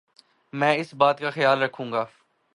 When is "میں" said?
0.53-0.73